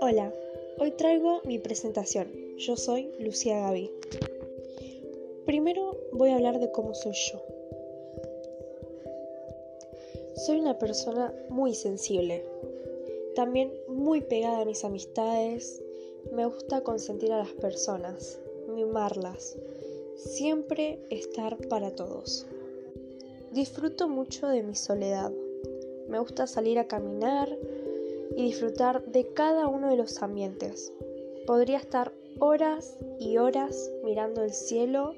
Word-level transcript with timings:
Hola, 0.00 0.32
hoy 0.78 0.92
traigo 0.92 1.40
mi 1.44 1.58
presentación. 1.58 2.28
Yo 2.58 2.76
soy 2.76 3.10
Lucía 3.18 3.58
Gaby. 3.60 3.90
Primero 5.44 5.96
voy 6.12 6.30
a 6.30 6.36
hablar 6.36 6.60
de 6.60 6.70
cómo 6.70 6.94
soy 6.94 7.14
yo. 7.14 7.42
Soy 10.36 10.60
una 10.60 10.78
persona 10.78 11.34
muy 11.48 11.74
sensible, 11.74 12.44
también 13.34 13.72
muy 13.88 14.20
pegada 14.20 14.60
a 14.60 14.64
mis 14.64 14.84
amistades, 14.84 15.82
me 16.32 16.46
gusta 16.46 16.82
consentir 16.82 17.32
a 17.32 17.38
las 17.38 17.52
personas, 17.52 18.38
mimarlas, 18.68 19.56
siempre 20.16 21.00
estar 21.10 21.56
para 21.68 21.94
todos. 21.94 22.46
Disfruto 23.54 24.08
mucho 24.08 24.48
de 24.48 24.64
mi 24.64 24.74
soledad. 24.74 25.30
Me 26.08 26.18
gusta 26.18 26.48
salir 26.48 26.76
a 26.80 26.88
caminar 26.88 27.56
y 28.36 28.46
disfrutar 28.46 29.04
de 29.04 29.32
cada 29.32 29.68
uno 29.68 29.90
de 29.90 29.96
los 29.96 30.20
ambientes. 30.24 30.92
Podría 31.46 31.78
estar 31.78 32.10
horas 32.40 32.98
y 33.20 33.36
horas 33.36 33.92
mirando 34.02 34.42
el 34.42 34.52
cielo 34.52 35.14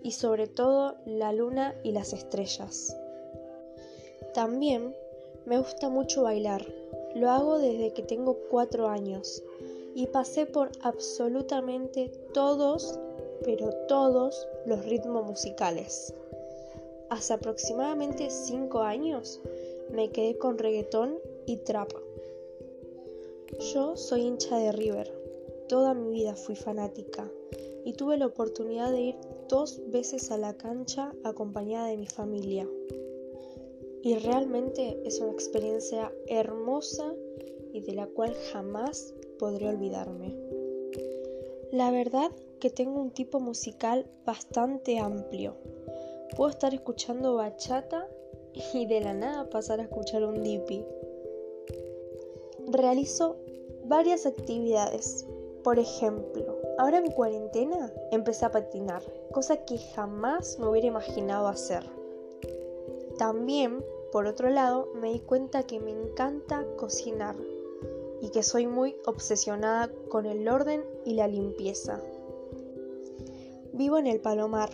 y 0.00 0.12
sobre 0.12 0.46
todo 0.46 0.94
la 1.06 1.32
luna 1.32 1.74
y 1.82 1.90
las 1.90 2.12
estrellas. 2.12 2.96
También 4.32 4.94
me 5.44 5.58
gusta 5.58 5.88
mucho 5.88 6.22
bailar. 6.22 6.64
Lo 7.16 7.30
hago 7.30 7.58
desde 7.58 7.92
que 7.92 8.04
tengo 8.04 8.38
cuatro 8.48 8.86
años 8.86 9.42
y 9.96 10.06
pasé 10.06 10.46
por 10.46 10.70
absolutamente 10.82 12.12
todos, 12.32 13.00
pero 13.44 13.72
todos 13.88 14.46
los 14.66 14.84
ritmos 14.84 15.26
musicales. 15.26 16.14
Hace 17.12 17.34
aproximadamente 17.34 18.30
5 18.30 18.80
años 18.80 19.38
me 19.92 20.10
quedé 20.12 20.38
con 20.38 20.56
reggaetón 20.56 21.18
y 21.44 21.58
trap. 21.58 21.90
Yo 23.74 23.98
soy 23.98 24.22
hincha 24.22 24.56
de 24.56 24.72
River. 24.72 25.12
Toda 25.68 25.92
mi 25.92 26.10
vida 26.10 26.34
fui 26.34 26.56
fanática 26.56 27.30
y 27.84 27.92
tuve 27.92 28.16
la 28.16 28.24
oportunidad 28.24 28.90
de 28.92 29.00
ir 29.02 29.16
dos 29.50 29.82
veces 29.90 30.30
a 30.30 30.38
la 30.38 30.56
cancha 30.56 31.12
acompañada 31.22 31.88
de 31.88 31.98
mi 31.98 32.06
familia. 32.06 32.66
Y 34.02 34.14
realmente 34.14 34.98
es 35.04 35.20
una 35.20 35.32
experiencia 35.32 36.10
hermosa 36.28 37.14
y 37.74 37.80
de 37.80 37.92
la 37.92 38.06
cual 38.06 38.34
jamás 38.54 39.12
podré 39.38 39.68
olvidarme. 39.68 40.34
La 41.72 41.90
verdad 41.90 42.32
que 42.58 42.70
tengo 42.70 43.02
un 43.02 43.10
tipo 43.10 43.38
musical 43.38 44.06
bastante 44.24 44.98
amplio. 44.98 45.58
Puedo 46.36 46.50
estar 46.50 46.72
escuchando 46.72 47.34
bachata 47.34 48.08
y 48.72 48.86
de 48.86 49.00
la 49.00 49.12
nada 49.12 49.50
pasar 49.50 49.80
a 49.80 49.84
escuchar 49.84 50.24
un 50.24 50.42
dipi. 50.42 50.84
Realizo 52.68 53.36
varias 53.84 54.24
actividades. 54.24 55.26
Por 55.62 55.78
ejemplo, 55.78 56.56
ahora 56.78 56.98
en 56.98 57.10
cuarentena 57.10 57.92
empecé 58.10 58.46
a 58.46 58.50
patinar, 58.50 59.02
cosa 59.30 59.64
que 59.64 59.78
jamás 59.78 60.58
me 60.58 60.68
hubiera 60.68 60.88
imaginado 60.88 61.48
hacer. 61.48 61.84
También, 63.18 63.84
por 64.10 64.26
otro 64.26 64.50
lado, 64.50 64.88
me 64.94 65.12
di 65.12 65.20
cuenta 65.20 65.64
que 65.64 65.80
me 65.80 65.90
encanta 65.90 66.66
cocinar 66.76 67.36
y 68.22 68.30
que 68.30 68.42
soy 68.42 68.66
muy 68.66 68.96
obsesionada 69.04 69.90
con 70.08 70.26
el 70.26 70.48
orden 70.48 70.84
y 71.04 71.14
la 71.14 71.28
limpieza. 71.28 72.00
Vivo 73.72 73.98
en 73.98 74.06
el 74.06 74.20
Palomar. 74.20 74.70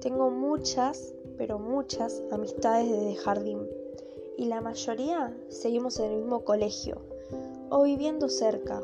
Tengo 0.00 0.30
muchas, 0.30 1.14
pero 1.36 1.58
muchas 1.58 2.22
amistades 2.30 2.90
de 2.90 3.14
jardín 3.16 3.66
y 4.36 4.46
la 4.46 4.60
mayoría 4.60 5.36
seguimos 5.48 5.98
en 5.98 6.10
el 6.10 6.18
mismo 6.18 6.44
colegio 6.44 7.00
o 7.70 7.82
viviendo 7.82 8.28
cerca. 8.28 8.82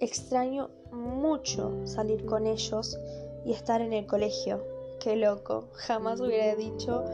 Extraño 0.00 0.70
mucho 0.92 1.86
salir 1.86 2.24
con 2.24 2.46
ellos 2.46 2.98
y 3.44 3.52
estar 3.52 3.80
en 3.80 3.92
el 3.92 4.06
colegio. 4.06 4.62
Qué 5.00 5.16
loco, 5.16 5.68
jamás 5.72 6.20
hubiera 6.20 6.54
dicho 6.56 7.04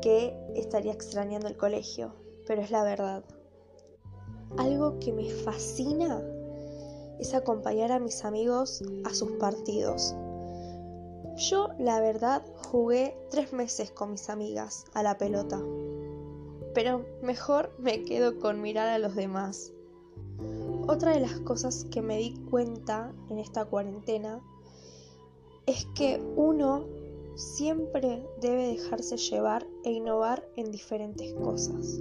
que 0.00 0.34
estaría 0.54 0.92
extrañando 0.92 1.48
el 1.48 1.56
colegio, 1.56 2.14
pero 2.46 2.62
es 2.62 2.70
la 2.70 2.84
verdad. 2.84 3.24
Algo 4.56 4.98
que 4.98 5.12
me 5.12 5.28
fascina 5.30 6.22
es 7.18 7.34
acompañar 7.34 7.92
a 7.92 7.98
mis 7.98 8.24
amigos 8.24 8.82
a 9.04 9.14
sus 9.14 9.32
partidos. 9.32 10.14
Yo, 11.36 11.68
la 11.78 12.00
verdad, 12.00 12.44
jugué 12.70 13.16
tres 13.30 13.52
meses 13.52 13.90
con 13.90 14.12
mis 14.12 14.28
amigas 14.28 14.84
a 14.92 15.02
la 15.02 15.16
pelota. 15.16 15.60
Pero 16.74 17.04
mejor 17.22 17.74
me 17.78 18.02
quedo 18.02 18.38
con 18.38 18.60
mirar 18.60 18.88
a 18.88 18.98
los 18.98 19.14
demás. 19.14 19.72
Otra 20.86 21.12
de 21.12 21.20
las 21.20 21.38
cosas 21.40 21.86
que 21.90 22.02
me 22.02 22.18
di 22.18 22.34
cuenta 22.50 23.14
en 23.30 23.38
esta 23.38 23.64
cuarentena 23.64 24.40
es 25.66 25.86
que 25.94 26.20
uno 26.36 26.86
siempre 27.34 28.26
debe 28.40 28.66
dejarse 28.66 29.16
llevar 29.16 29.66
e 29.84 29.92
innovar 29.92 30.46
en 30.56 30.70
diferentes 30.70 31.32
cosas. 31.34 32.00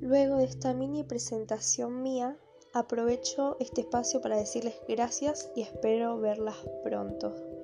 Luego 0.00 0.38
de 0.38 0.44
esta 0.44 0.74
mini 0.74 1.04
presentación 1.04 2.02
mía, 2.02 2.36
aprovecho 2.72 3.56
este 3.60 3.82
espacio 3.82 4.20
para 4.20 4.36
decirles 4.36 4.74
gracias 4.88 5.50
y 5.54 5.62
espero 5.62 6.18
verlas 6.18 6.56
pronto. 6.82 7.61